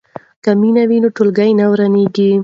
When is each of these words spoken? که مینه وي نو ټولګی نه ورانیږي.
که 0.43 0.51
مینه 0.61 0.83
وي 0.89 0.97
نو 1.03 1.09
ټولګی 1.15 1.51
نه 1.59 1.65
ورانیږي. 1.71 2.31